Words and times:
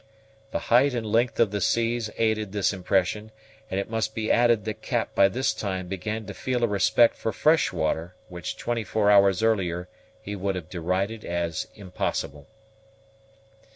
The 0.49 0.57
height 0.73 0.95
and 0.95 1.05
length 1.05 1.39
of 1.39 1.51
the 1.51 1.61
seas 1.61 2.09
aided 2.17 2.53
this 2.53 2.73
impression; 2.73 3.31
and 3.69 3.79
it 3.79 3.87
must 3.87 4.15
be 4.15 4.31
added 4.31 4.65
that 4.65 4.81
Cap 4.81 5.13
by 5.13 5.27
this 5.27 5.53
time 5.53 5.87
began 5.87 6.25
to 6.25 6.33
feel 6.33 6.63
a 6.63 6.67
respect 6.67 7.15
for 7.15 7.31
fresh 7.31 7.71
water 7.71 8.15
which 8.27 8.57
twenty 8.57 8.83
four 8.83 9.11
hours 9.11 9.43
earlier 9.43 9.89
he 10.19 10.35
would 10.35 10.55
have 10.55 10.71
derided 10.71 11.23
as 11.23 11.67
impossible. 11.75 12.47